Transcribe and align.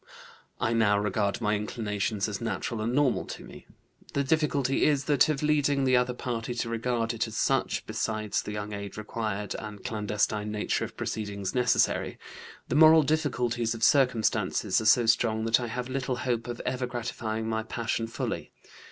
I 0.59 0.73
now 0.73 0.97
regard 0.97 1.41
my 1.41 1.55
inclinations 1.55 2.27
as 2.27 2.41
natural 2.41 2.81
and 2.81 2.91
normal 2.95 3.23
to 3.25 3.43
me. 3.43 3.67
The 4.15 4.23
difficulty 4.23 4.83
is 4.85 5.03
that 5.05 5.29
of 5.29 5.43
leading 5.43 5.83
the 5.83 5.95
other 5.95 6.15
party 6.15 6.55
to 6.55 6.69
regard 6.69 7.13
it 7.13 7.27
as 7.27 7.37
such, 7.37 7.85
besides 7.85 8.41
the 8.41 8.51
young 8.51 8.73
age 8.73 8.97
required 8.97 9.53
and 9.59 9.85
clandestine 9.85 10.49
nature 10.51 10.85
of 10.85 10.97
proceedings 10.97 11.53
necessary. 11.53 12.17
The 12.67 12.73
moral 12.75 13.03
difficulties 13.03 13.75
of 13.75 13.83
circumstances 13.83 14.81
are 14.81 14.85
so 14.85 15.05
strong 15.05 15.45
that 15.45 15.59
I 15.59 15.67
have 15.67 15.87
little 15.87 16.15
hope 16.25 16.47
of 16.47 16.59
ever 16.65 16.87
gratifying 16.87 17.47
my 17.47 17.61
passion 17.61 18.07
fully. 18.07 18.51